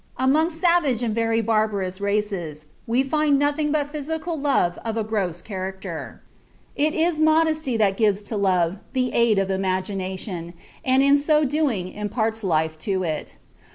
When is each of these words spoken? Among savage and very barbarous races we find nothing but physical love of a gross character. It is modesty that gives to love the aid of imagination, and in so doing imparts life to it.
Among 0.17 0.49
savage 0.49 1.03
and 1.03 1.13
very 1.13 1.41
barbarous 1.41 2.01
races 2.01 2.65
we 2.87 3.03
find 3.03 3.37
nothing 3.37 3.71
but 3.71 3.87
physical 3.91 4.35
love 4.35 4.79
of 4.83 4.97
a 4.97 5.03
gross 5.03 5.43
character. 5.43 6.23
It 6.75 6.95
is 6.95 7.19
modesty 7.19 7.77
that 7.77 7.97
gives 7.97 8.23
to 8.23 8.35
love 8.35 8.79
the 8.93 9.13
aid 9.13 9.37
of 9.37 9.51
imagination, 9.51 10.55
and 10.83 11.03
in 11.03 11.19
so 11.19 11.45
doing 11.45 11.87
imparts 11.89 12.43
life 12.43 12.79
to 12.79 13.03
it. 13.03 13.37